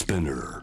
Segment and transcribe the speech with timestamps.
[0.00, 0.62] Spinner.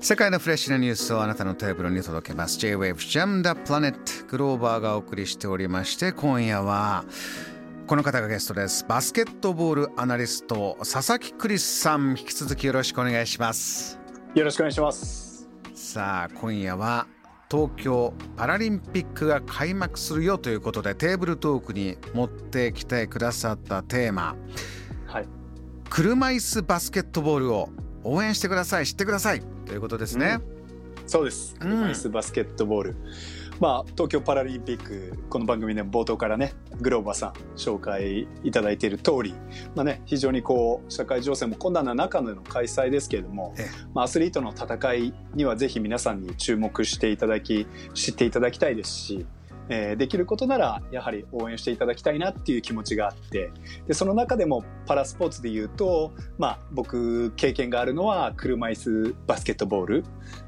[0.00, 2.58] 世界のフレッシュなニュースをあなたのテーブルに届けます。
[2.58, 7.06] J-Wave Jam the Planet グローバーがお送りしておりまして今夜は
[7.86, 8.84] この方がゲストです。
[8.86, 13.98] バスケットボールアナリスト佐々木クリスさん引き続きよろしくお願いします。
[14.34, 15.48] よろしくお願いします。
[15.72, 17.06] さあ今夜は
[17.50, 24.87] 東京パラリンピックが開幕するよということでテーブルトークに持ってきてくださったテーマ、はい、
[25.90, 27.70] 車椅子バスケットボールを
[28.04, 28.86] 応援してください。
[28.86, 29.42] 知ってください。
[29.66, 30.38] ということですね、
[31.02, 31.56] うん、そうです。
[31.58, 32.96] 車椅子バスケットボール、うん、
[33.60, 39.34] まあ東京パラリンピックこの番組で冒頭からねグローバーさん紹介いただいている通り
[39.74, 43.54] まあね非常にこう社会情勢も困難な中での開催ですけれども、
[43.94, 49.26] まあ、アスリートの戦いにはぜひ皆さんに注目していただき知っていただきたいですし
[49.68, 53.50] えー、できることならやはり応援していただきたいなっていう気持ちがあって
[53.86, 58.74] でその中でもパラスポーツでいうと、まあ、僕経験があるのは車椅
[59.10, 60.04] 子バスケットボール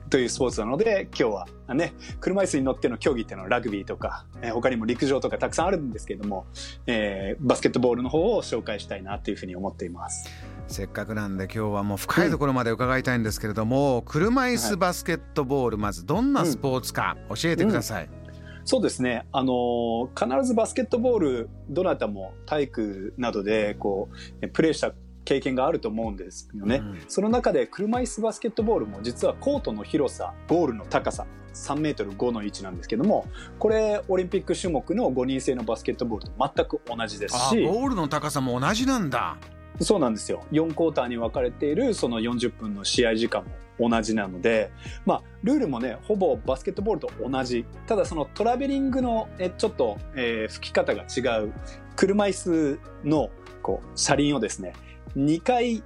[0.09, 1.35] というスポーツなので今日
[1.69, 6.47] はね車椅子に乗っての競技っていうのはラグビーとか、えー、他にも陸上とかたくさんあるんですけれども、
[6.87, 10.29] えー、バスケットボールの方を紹介したいなというふうに思っています。
[10.67, 18.05] せっかくなんで今日はもう深いところまで伺いたいんですけれども、うん、車椅子バスケットボール、まずどんなスポーツか教えてください。
[18.07, 18.20] うん
[18.65, 19.27] そうですね。
[19.33, 24.09] あの、必ずバスケットボール、どなたも体育などで、こ
[24.43, 24.93] う、プレーした
[25.25, 26.77] 経験があると思うんですよね。
[26.77, 33.27] うん、その中で車椅子バスケットボールも実はコートの広さ、ゴールの高さ、3メートル5の位置なんですけども、
[33.59, 39.37] これオリンピック種目の5人制のバスケットボールと全く同じですし、ゴールの高さも同じなんだ。
[39.81, 40.45] そうなんですよ。
[40.53, 43.45] 4クォーターに分かれているその40分の試合時間
[43.79, 44.71] も同じなので、
[45.07, 47.65] まあ、ルールもね、ほぼバスケットボールと同じ。
[47.87, 51.53] ただそのトラベリングのえちょっと、えー、吹き方が違う
[51.97, 53.31] 車椅子の
[53.63, 54.75] こう車輪をですね、
[55.17, 55.83] 2回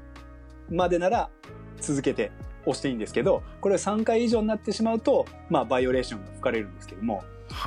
[0.71, 1.31] までなら
[1.81, 7.23] 続けて押していいんですけど、これ3回以上になってしまうと、まあ、バイオレーションが吹かれるんですけども、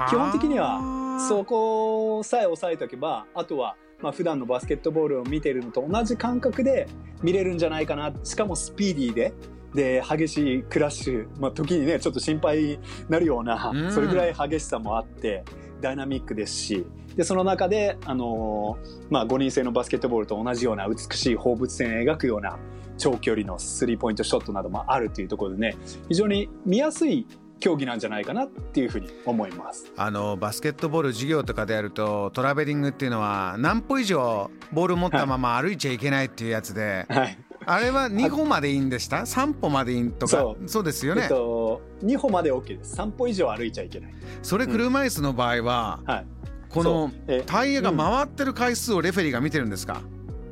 [0.10, 6.88] 基本的にはそこさえ押さえておけば、あとはまあ、普段のバスケットボールを見ているのと同じ感覚で
[7.24, 8.14] 見れるんじゃないかな。
[8.24, 9.34] しかもスピーディーで。
[9.74, 15.44] で激しいクラッシュ、まあ、時にねちょっと心配になるような、うん、それぐらい激しさもあって
[15.82, 16.86] ダイナミックですし。
[17.18, 22.60] でその中で、あのー、まあ、5人制のバスケットボールと同じような美しい放物線を描くような
[22.98, 25.78] 長距離のスリーポイントショットなどもあるというところでね
[26.10, 27.26] 非常に見やすい
[27.60, 29.92] 競技なんじゃないかなっていうふうに思います。
[29.98, 40.56] あのバスケットボール授業とかでやるとトラベリングっていうのは何歩以上ボール持ったまま歩いちゃいけないっていうやつで、はい、あれは2歩までいいんでした？3歩までいいとか？
[40.68, 40.84] そう。
[40.84, 42.96] ですよね、えっと、2歩まで OK です。
[42.96, 44.14] 3歩以上歩いちゃいけない。
[44.44, 46.26] それ車椅子の場合は、うん、はい、
[46.70, 47.12] この
[47.46, 50.02] タイヤが回ってる回数をレフェリーが見てるんですか、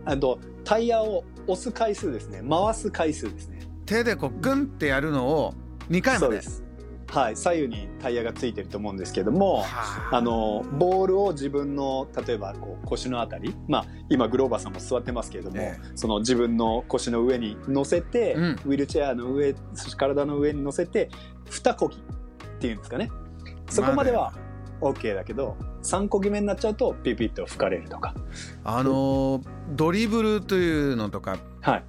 [0.06, 2.42] あとタイヤを押す回数ですね。
[2.50, 3.60] 回す回数ですね。
[3.86, 5.54] 手でこうグンってやるのを
[5.92, 6.42] 2回まで
[7.08, 9.64] はい、左右にタイヤがついてると思うんですけども、
[10.12, 19.54] あのボールを自分の例えばこう腰のあたり、まあ、今グローバーさんも座ってますけれども、えその自分の腰の上に乗せて、うん、ウィルチェアの上
[19.98, 21.10] 体の上に乗せて
[21.50, 22.02] 二こぎっ
[22.60, 23.10] ていうんですかね。
[23.70, 24.34] そこまでは
[24.82, 28.14] OK だけど3こぎ目になっちゃうとピピッと吹かれるとか。
[28.64, 31.84] あのドリブルというのとか、はい、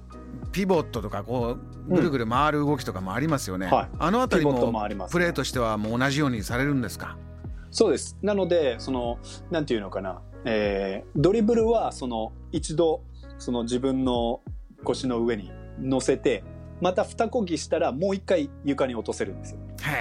[0.57, 3.71] ピボットとかこうぐるぐる回る動きとかもありますよね、うん。
[3.71, 7.15] はい、あの辺りもプレーとしてはもう同じようにされるんですか？
[7.69, 8.17] そうです。
[8.23, 9.19] なのでその
[9.51, 13.03] なんていうのかな、えー、ドリブルはその一度
[13.37, 14.41] その自分の
[14.83, 16.43] 腰の上に乗せて
[16.81, 19.59] また二こぎしたらもう一回床に落とせるんですよ。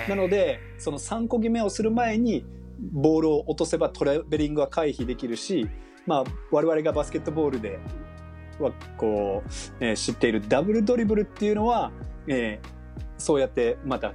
[0.08, 2.46] なのでその3こぎ目をする前に
[2.80, 5.68] ボールを落とせばトラベリングは回避できるし
[6.06, 7.78] まあ我々がバスケットボールで
[8.58, 9.50] はこう、
[9.80, 11.92] えー、知っているダブルドリブルっていうのは、
[12.26, 12.68] えー、
[13.18, 14.12] そうやってまた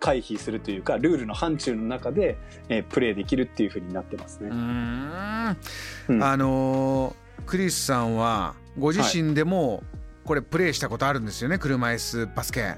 [0.00, 2.36] 回避するというかルールの範疇の中で、
[2.68, 4.48] えー、プレーできるっていうふうになってますね。
[4.50, 9.84] うん、あのー、クリスさんはご自身でも
[10.24, 12.74] これプレーしたことあるんですよね、はい、車椅子バスケ。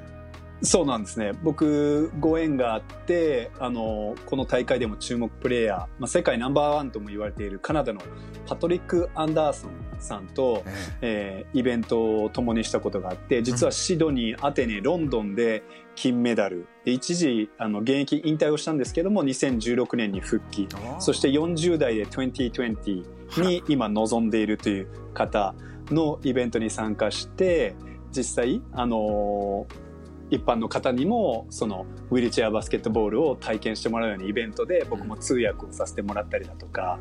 [0.62, 1.32] そうなんですね。
[1.42, 8.00] 僕、ご縁があって、あの、この大会でも注目プレーヤー、まあ、世界ナンバーワンとも言われているカナダの
[8.46, 10.64] パトリック・アンダーソンさんと、
[11.00, 15.62] ええー、イベントを共にしたことがあって、実はシドニー、アテネ、ロンドンで
[15.94, 16.66] 金メダル。
[16.84, 20.68] で一時、あの、現役引退をしたんですけども、2016年に復帰。
[20.98, 25.54] そして40代で2020に今臨んでいるという方
[25.90, 27.74] のイベントに参加して、
[28.10, 29.83] 実際、あのー
[30.34, 36.98] 一般の方にもそのウィルチェアバスケットボールを体験してもらうようなイベントで僕も通訳をさせてもらったりだとか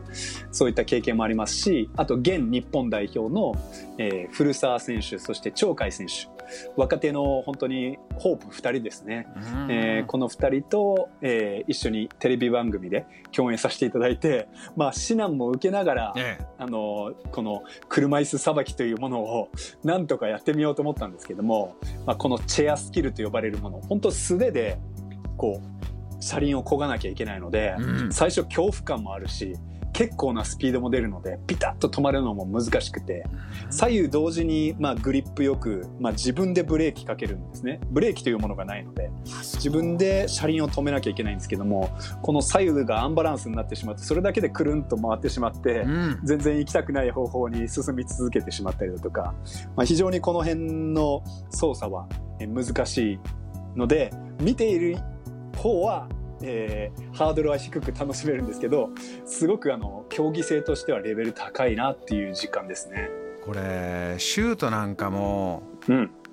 [0.51, 3.53] そういった経験もありますしあと現日本代表の、
[3.97, 6.32] えー、古澤選手そして鳥海選手
[6.75, 9.27] 若手の本当にホープ2人ですね、
[9.69, 19.49] えー、この2人と、えー、一緒にテレビ番組で共演させていただいて、まあ、指南も受けながら、ええ、あのこの車椅子さばきというものを
[19.83, 21.75] なんとかやってみようと思ったんですけども、
[22.05, 24.79] まあ、このチェアスキルと呼ばれるもの本当素手で
[25.37, 29.55] こう車輪を漕がなきゃいけないので、うん、最初恐怖感もあるし
[29.93, 33.23] 結構なスピードも出るのでピタッと止まるのも難しくて
[33.69, 37.79] 左右同時に、まあ、グリップよく、まあ、自分でブレーキかけるんですね。
[37.91, 49.33] ブレーキというものがないので自分で車輪を止めなきゃいけないんですけどもこの左右がアンバランスになってしまってそれだけでくるんと回ってしまって、うん、全然行きたくない方法に進み続けてしまったりだとか、
[49.75, 52.07] まあ、非常にこの辺の操作は
[52.39, 53.19] 難しい
[53.75, 54.11] ので
[54.41, 54.97] 見ている
[55.57, 56.07] 方は
[56.45, 58.89] えー、ハードルは低く楽しめるんですけど
[59.25, 63.09] すごくあの競技性としてはレベル高いなっていう実感ですね。
[63.45, 65.63] これシュートなんかも、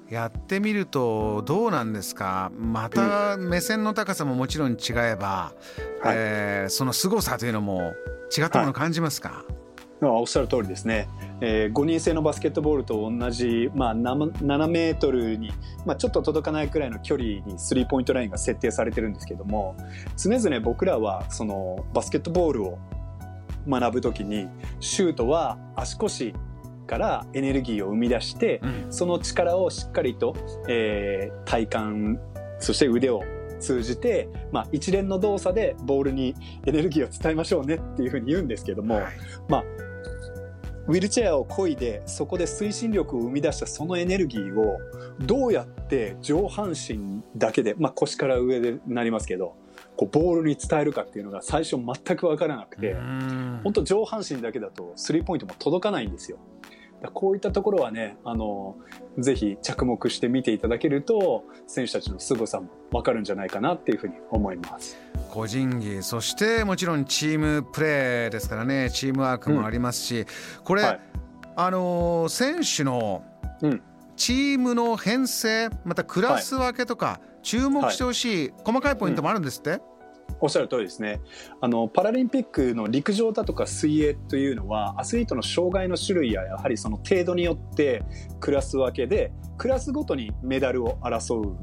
[0.08, 2.52] やってみるとどうなんですか？
[2.56, 5.52] また目線の高さももちろん違えば、
[6.04, 7.94] うん、えー、その凄さというのも
[8.36, 9.59] 違ったものを感じますか、はい
[10.02, 11.08] おっしゃる通りですね、
[11.40, 15.52] えー、5人制のバスケットボールと同じ、まあ、7メートルに、
[15.84, 19.76] まあ、ちょっと届かないくらいの距離にスリーポイントラインが設定されてるんですけども
[20.16, 22.78] 常々僕らはそのバスケットボールを
[23.68, 24.48] 学ぶ時に
[24.80, 26.34] シュートは足腰
[26.86, 30.34] からエネルギーを生み出して、うん、その力をしっかりと、
[30.66, 32.18] えー、体幹
[32.58, 33.22] そして腕を
[33.60, 36.34] 通じて、まあ、一連の動作でボールに
[36.66, 39.04] エネルギーを伝えましょうねっていうふうに言うんですけども、はい、
[39.48, 39.64] まあ
[40.90, 44.80] ウィルチェアを漕いでそこで推進力を生み出したそのエネルギーを
[45.20, 49.54] どうやって上半身だけで、まあ、腰から上でなりますけど
[49.96, 52.94] こうボールに伝えるかっていうのが最初全く分からなくて
[53.62, 56.38] 本当上半身だけだとスリーポイントも届かないんですよ。
[57.08, 58.76] こういったところはね、あの、
[59.18, 64.98] ぜひ着目して見ていただけると、選手たちの凄さもわかるんじゃないかなっていうふうに思います。
[65.30, 70.26] 個人技、そしてもちろんチームプレーですからね、チームワークもありますし、うん、
[70.64, 71.00] これ、はい、
[71.56, 73.22] あの選手の
[74.16, 79.80] チームの編成、またクラス分けとか、注目してほしい細かいポイントもあるんですって、はい
[80.40, 81.20] おっしゃる通りですね。
[81.60, 88.02] あのパラリンピックの陸上だとか水泳というのはアスリートの障害の種類ややはりその程度によって
[88.40, 91.56] クラス分けでクラスごとにメダルを争う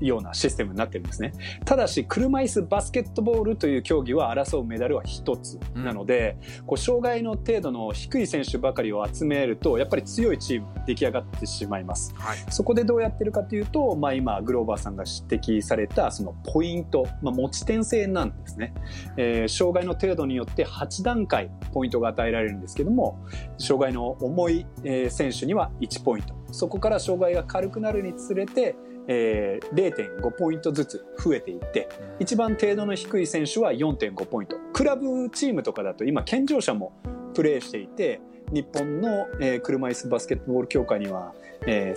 [0.00, 1.32] ようなシステムになってるんですね。
[1.64, 12.14] ただし、車椅子バスケットボールという競技は争うメダルは1つなので、うん、こう障害の程度の低い選手ばかりを集めると、やっぱり強いチームが出来上がってしまいます。
[12.16, 18.74] はい、そこでどうやってるかというと、まあ、今、グローバーさんが指摘されたそのポイント、まあ、持ち点制なんですね。
[19.16, 23.18] えー、障害の程度によって8段階ポイントが与えられるんですけども、
[23.58, 26.34] 障害の重い、えー、選手には1ポイント。
[26.52, 28.76] そこから障害が軽くなるにつれて、
[29.08, 31.88] えー、0.5ポイントずつ増えていって
[32.18, 34.56] 一番程度の低い選手は4.5ポイント。
[34.72, 36.92] クラブチームとかだと今健常者も
[37.34, 38.20] プレーしていて
[38.52, 41.32] 日本の、えー、車椅子バスケットボール協会には、
[41.66, 41.94] え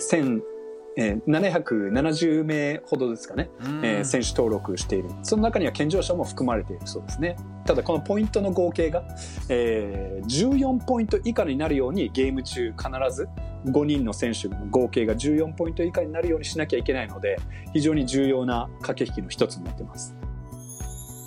[0.96, 3.50] えー、770名ほどですかね、
[3.82, 5.10] えー、選手登録している。
[5.22, 7.36] その中には健常者も含まれているそうですね。
[7.66, 9.02] ただこのポイントの合計が、
[9.48, 13.28] えー、14ポイント以下になるようにゲーム中必ず
[13.66, 17.38] 5人の選手の合計が14ポイント以下になるようにしなきゃいけないので
[17.72, 20.14] 非常に重要な駆け引きの一つになっています。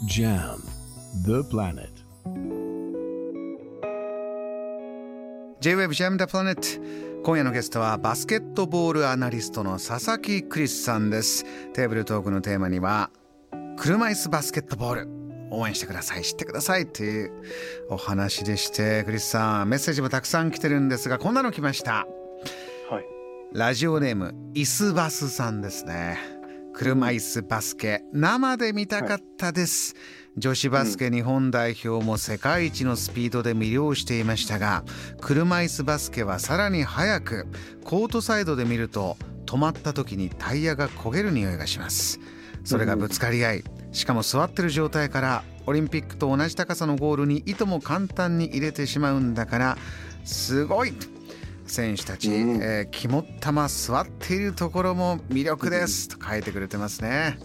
[0.07, 0.57] JAM
[1.25, 1.89] The Planet.
[5.59, 11.43] J-Web Jam the Planet 今夜のゲストはバスケットボールアナリストの佐々木クリスさんです。
[11.73, 13.09] テーブルトークのテーマには
[13.77, 15.09] 車椅子バスケットボール
[15.51, 17.31] 応援してください知ってくださいっていう
[17.89, 22.07] お話でしてクリスさんメッセージもたくさん来てるんですがこんなの来ました。
[22.89, 23.05] はい。
[23.53, 26.36] ラジオネームイスバスさんですね
[26.77, 29.99] 車椅子バスケ生で見たかったです、は
[30.37, 30.39] い。
[30.41, 34.83] 女子バスケ日本代表も世界一のスピードで魅了していましたが
[35.19, 37.47] 車椅子バスケはさらに速く
[37.83, 39.17] コートサイドで見ると
[39.47, 42.19] 止まった時にタイヤが焦げる匂いがします。
[42.63, 49.77] それがぶつかり合いしかも座ってる状態からオリンピックと同じ高さのゴールにいとも簡単に入れてしまうんだから
[50.25, 50.93] すごい
[51.67, 57.37] 選手たち、うん、えー、肝っ玉座っているところも魅力ですと書いてくれてますね。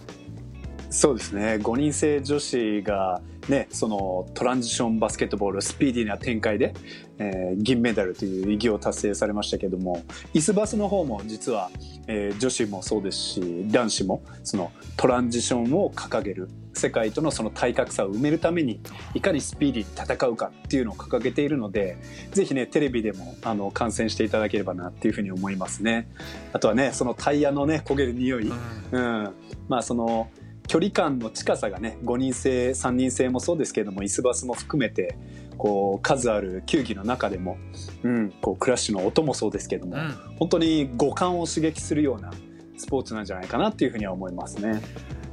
[0.91, 6.75] そうですね5人制女子がね、そのトランジションバスケットボールスピーディーな展開で、
[7.19, 11.71] えー、銀メダルという偉業を達成されましたけどもイスバスの方も実は、
[12.07, 18.81] えー、女子もそうですし男子もそのトランジションを掲げる世界とのその体格差を埋めるために
[19.15, 21.99] いかにスピーディーに戦うかっていうのを掲げているので
[22.31, 26.09] ぜひねテレビでもあの観戦していただければなっていうふうに思いますね。
[26.53, 28.49] あとはねそのタイヤのね焦げる匂い、
[28.93, 29.31] うん、
[29.69, 30.31] まあその
[30.67, 35.17] 距離感の近さがね5人制3人制もそうですけれどもイスバスも含めて
[35.59, 37.59] こう数ある球技の中でも、
[38.03, 42.33] うん、こうクラッシュの音もそうですけども、うん、本当に五感を刺激するような
[42.77, 44.83] スポーツなんじゃないかなっていうふうには思いますね。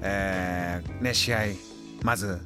[0.01, 1.39] えー、ね試合
[2.03, 2.39] まず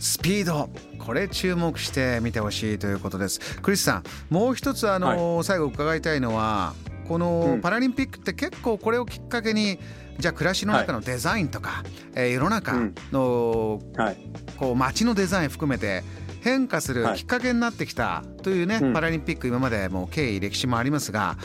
[0.00, 0.68] スピード。
[0.98, 3.60] これ注目して見てほしいということです。
[3.62, 6.74] クリスさんもう一つあの、はい、最後伺いたいのは
[7.08, 9.78] このパラリンピックって結構これをきっかけに
[10.18, 11.84] じゃあ暮らしの中のデザインとか、はい、
[12.14, 12.72] えー、世の中
[13.12, 14.00] の、うん。
[14.00, 14.16] はい、
[14.56, 16.02] こう街のデザイン含めて
[16.40, 21.36] 変化するきっかけになってきたというね、はい、パラリンピック今までも経緯歴史もありますが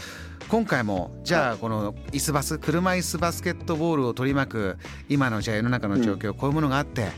[0.49, 4.77] 今回もじゃあこの椅子バス車椅子バスケットボールを取り巻く
[5.09, 7.09] 今のじゃあ世の中の状況、こういうものがあって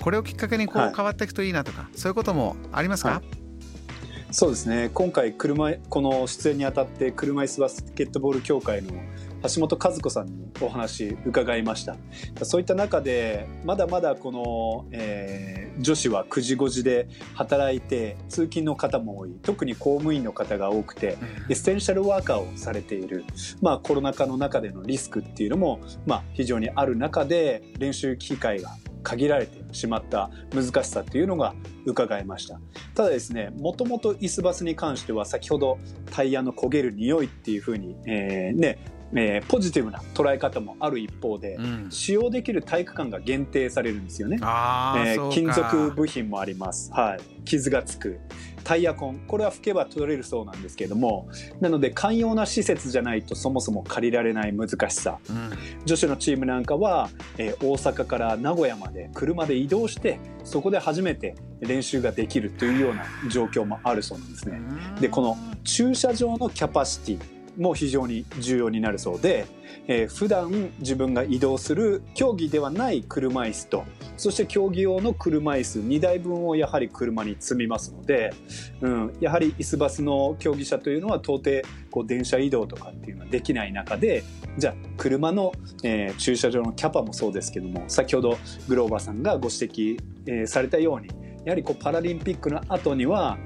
[0.00, 3.20] これをきっかけにこう変わっていくといいなとか、そういうこともありますか、
[4.30, 4.90] そうですね。
[4.94, 8.92] 今回車この出演にあたって車椅子バスケットボール協会の
[9.42, 11.96] 橋本和子さんにお話伺いました。
[12.42, 19.30] そういった中でまだまだこの、えー、女子は9時5時で働いて通勤の方も多い。
[19.42, 21.16] 特に公務員の方が多くて
[21.48, 23.24] エッセンシャルワーカーをされている、
[23.62, 31.54] まあ、コロナ禍の中でのリスクっていうのも、まあ、非常にある中で練習機会が限られてしまった難しさっていうのが
[31.86, 32.60] 伺いました。
[32.94, 35.78] ただですねもともと椅子バスに関しては先ほど
[36.10, 38.78] タイヤの焦げる匂いっていうふうに、えー、ね
[39.14, 48.20] えー、ポジティブな捉え方もある一方で、うん、使用できる体育館が限定されるんですよね、えー、金属部品もあります、はい、傷がつく。
[48.64, 51.28] タイヤコンこれは拭けば取れるそうなんですけれども
[51.60, 55.50] なので寛容な施設じゃないとそもそも借りられない難しさ、うん、
[55.84, 64.60] 女子のチームなんかは、えー、大阪から名古屋まで車で移動してそこで初めて練習ができるというような状況もあるそうなんですね。
[65.00, 69.46] でこの駐車場のキャパシティも非常に重要になるそうで、
[69.86, 73.84] えー、普段自分が移動する競技ではない車椅子と
[74.16, 78.32] そして競技用の車椅子2台分をやはり車に積みますので、
[78.80, 84.24] うん、やはり椅子バスの競技者というのは到底こう電車移動とかっていうのはできない中で
[84.56, 85.52] じゃあ車の、
[85.82, 88.38] えー、駐車場のキャパもそうですけども先ほど
[88.68, 91.08] グローバーさんがご指摘、えー、されたように
[91.44, 93.38] やはりこうパラリンピックの後には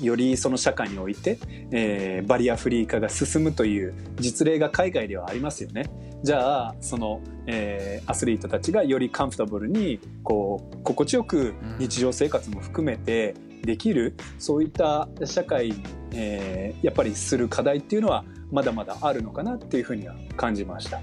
[0.00, 1.38] よりその社会において、
[1.70, 5.90] えー、バリアフリー化が進むという実例が海外ではありますよね。
[6.22, 21.00] じゃあその、えー、アスリートたちがよりカンフタブルにこう心地よく日常生活も含めてできる、そういった社会に、えー、やっぱりする課題っていうのはまだまだあるのかなっていうふうには感じました。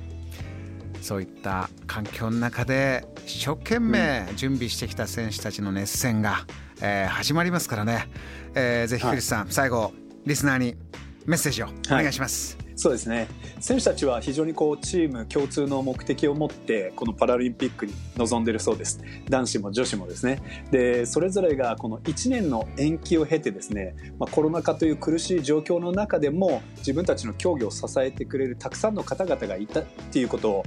[1.05, 6.47] そういった環境の中で一生懸命準備してきた選手たちの熱戦が、
[6.81, 8.09] えー、始まりますからね、
[8.55, 9.93] えー、ぜひクリスさん、はい、最後
[10.25, 10.75] リスナーに
[11.25, 12.55] メッセージをお願いします。
[12.58, 13.27] はいそうですね。
[13.62, 19.00] 選手たちは非常にこうチーム共通の目的を持ってこのパラリンピックに臨んでいるそうです。
[19.29, 20.67] 男子も女子もですね。
[20.72, 30.63] でそれぞれがこの1年の延期を経てですね、まあ、コロナ禍という苦しい状況の中でも自分たちの競技を支えてくれるたくさんの方々がいたっていうことを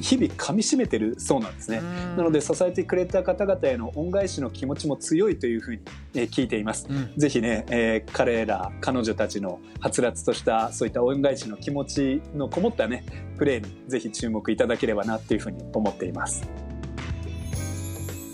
[0.00, 1.80] 日々かみしめてるそうなんですね。
[2.16, 5.82] なので支えてくれた方々への恩返しの気持ちも強いというふうに、
[6.14, 13.04] え聞いています、うん、ぜひね、えー、彼ら彼女たちのはつらつとしたそういった恩返しの気持ちのこもったね
[13.38, 16.48] プレーにぜひ注目いただければなっていうふうに思っています。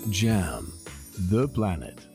[0.09, 0.63] JAM
[1.31, 2.08] The Planet